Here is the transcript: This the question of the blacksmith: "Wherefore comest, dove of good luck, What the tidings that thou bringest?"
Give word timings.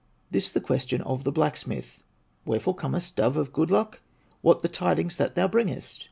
This 0.31 0.51
the 0.51 0.59
question 0.59 1.01
of 1.03 1.25
the 1.25 1.31
blacksmith: 1.31 2.01
"Wherefore 2.43 2.73
comest, 2.73 3.15
dove 3.15 3.37
of 3.37 3.53
good 3.53 3.69
luck, 3.69 4.01
What 4.41 4.63
the 4.63 4.67
tidings 4.67 5.15
that 5.17 5.35
thou 5.35 5.47
bringest?" 5.47 5.99